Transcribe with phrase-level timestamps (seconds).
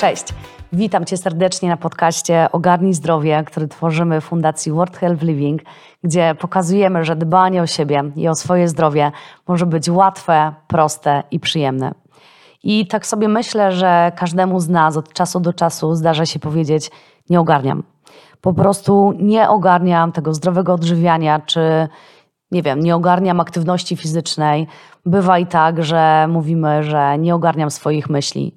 [0.00, 0.24] Cześć.
[0.72, 5.62] Witam Cię serdecznie na podcaście Ogarnij Zdrowie, który tworzymy w Fundacji World Health Living,
[6.04, 9.12] gdzie pokazujemy, że dbanie o siebie i o swoje zdrowie
[9.48, 11.94] może być łatwe, proste i przyjemne.
[12.62, 16.90] I tak sobie myślę, że każdemu z nas od czasu do czasu zdarza się powiedzieć:
[17.30, 17.82] Nie ogarniam.
[18.40, 21.88] Po prostu nie ogarniam tego zdrowego odżywiania, czy
[22.50, 24.66] nie wiem, nie ogarniam aktywności fizycznej.
[25.06, 28.54] Bywa i tak, że mówimy, że nie ogarniam swoich myśli.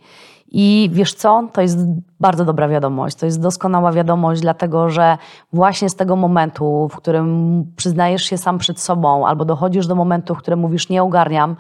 [0.54, 1.48] I wiesz co?
[1.54, 1.78] To jest
[2.20, 3.16] bardzo dobra wiadomość.
[3.16, 5.18] To jest doskonała wiadomość, dlatego że
[5.54, 10.36] właśnie z tego momentu, w którym przyznajesz się sam przed sobą, albo dochodzisz do momentu,
[10.36, 11.56] w którym mówisz nie ogarniam,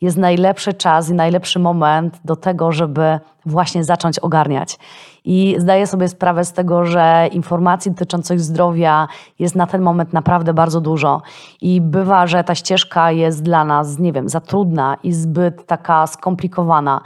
[0.00, 4.78] jest najlepszy czas i najlepszy moment do tego, żeby właśnie zacząć ogarniać.
[5.24, 10.54] I zdaję sobie sprawę z tego, że informacji dotyczących zdrowia jest na ten moment naprawdę
[10.54, 11.22] bardzo dużo.
[11.60, 16.06] I bywa, że ta ścieżka jest dla nas, nie wiem, za trudna i zbyt taka
[16.06, 17.00] skomplikowana.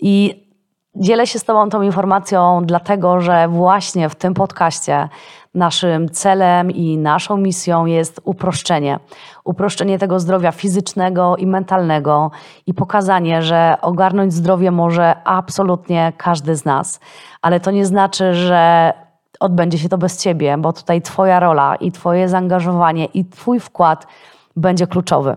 [0.00, 0.43] I
[0.96, 5.08] Dzielę się z Tobą tą informacją, dlatego że właśnie w tym podcaście
[5.54, 8.98] naszym celem i naszą misją jest uproszczenie.
[9.44, 12.30] Uproszczenie tego zdrowia fizycznego i mentalnego
[12.66, 17.00] i pokazanie, że ogarnąć zdrowie może absolutnie każdy z nas.
[17.42, 18.92] Ale to nie znaczy, że
[19.40, 24.06] odbędzie się to bez Ciebie, bo tutaj Twoja rola i Twoje zaangażowanie i Twój wkład
[24.56, 25.36] będzie kluczowy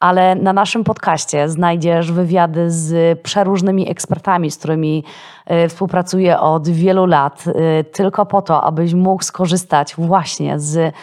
[0.00, 5.04] ale na naszym podcaście znajdziesz wywiady z przeróżnymi ekspertami, z którymi
[5.64, 10.94] y, współpracuję od wielu lat, y, tylko po to, abyś mógł skorzystać właśnie z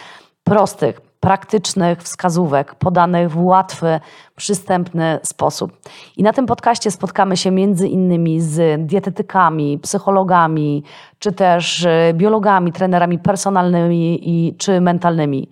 [0.44, 4.00] prostych, praktycznych wskazówek podanych w łatwy,
[4.36, 5.72] przystępny sposób.
[6.16, 10.82] I na tym podcaście spotkamy się między innymi z dietetykami, psychologami,
[11.18, 15.48] czy też y, biologami, trenerami personalnymi i, czy mentalnymi.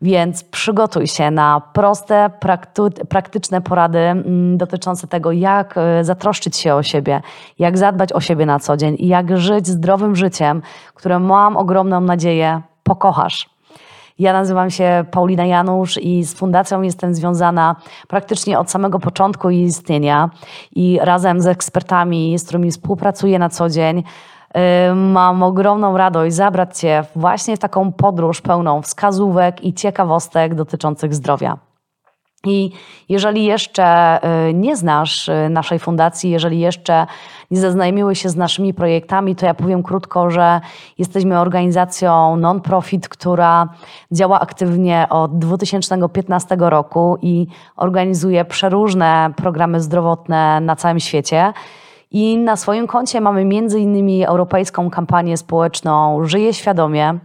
[0.00, 2.30] Więc przygotuj się na proste,
[3.08, 7.20] praktyczne porady mm, dotyczące tego, jak e, zatroszczyć się o siebie,
[7.58, 10.62] jak zadbać o siebie na co dzień i jak żyć zdrowym życiem,
[10.94, 13.56] które mam ogromną nadzieję pokochasz.
[14.18, 17.76] Ja nazywam się Paulina Janusz i z fundacją jestem związana
[18.08, 20.30] praktycznie od samego początku jej istnienia
[20.74, 24.02] i razem z ekspertami, z którymi współpracuję na co dzień,
[24.94, 31.58] mam ogromną radość zabrać Cię właśnie w taką podróż pełną wskazówek i ciekawostek dotyczących zdrowia.
[32.46, 32.70] I
[33.08, 34.18] jeżeli jeszcze
[34.48, 37.06] y, nie znasz y, naszej fundacji, jeżeli jeszcze
[37.50, 40.60] nie zaznajomiłeś się z naszymi projektami, to ja powiem krótko, że
[40.98, 43.68] jesteśmy organizacją non-profit, która
[44.12, 47.46] działa aktywnie od 2015 roku i
[47.76, 51.52] organizuje przeróżne programy zdrowotne na całym świecie.
[52.10, 57.18] I na swoim koncie mamy między innymi europejską kampanię społeczną Żyję Świadomie.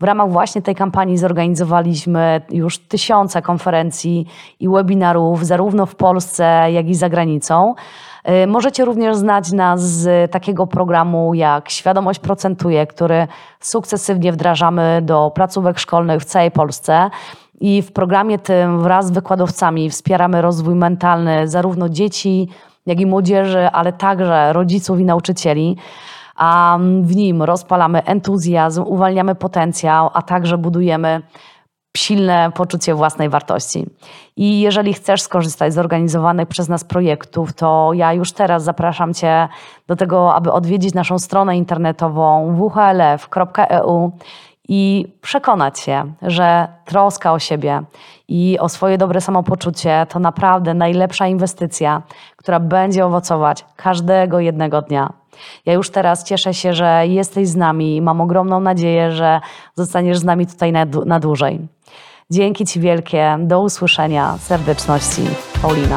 [0.00, 4.26] W ramach właśnie tej kampanii zorganizowaliśmy już tysiące konferencji
[4.60, 7.74] i webinarów, zarówno w Polsce, jak i za granicą.
[8.44, 13.26] Y, możecie również znać nas z takiego programu jak Świadomość Procentuje, który
[13.60, 17.10] sukcesywnie wdrażamy do placówek szkolnych w całej Polsce.
[17.60, 22.48] I w programie tym wraz z wykładowcami wspieramy rozwój mentalny zarówno dzieci,
[22.88, 25.76] jak i młodzieży, ale także rodziców i nauczycieli.
[26.36, 31.22] A w nim rozpalamy entuzjazm, uwalniamy potencjał, a także budujemy
[31.96, 33.86] silne poczucie własnej wartości.
[34.36, 39.48] I jeżeli chcesz skorzystać z organizowanych przez nas projektów, to ja już teraz zapraszam Cię
[39.86, 44.12] do tego, aby odwiedzić naszą stronę internetową whlf.eu
[44.68, 47.82] i przekonać się, że troska o siebie
[48.28, 52.02] i o swoje dobre samopoczucie to naprawdę najlepsza inwestycja,
[52.36, 55.12] która będzie owocować każdego jednego dnia.
[55.66, 59.40] Ja już teraz cieszę się, że jesteś z nami i mam ogromną nadzieję, że
[59.74, 61.60] zostaniesz z nami tutaj na, na dłużej.
[62.30, 65.22] Dzięki Ci wielkie, do usłyszenia, serdeczności,
[65.62, 65.96] Paulina.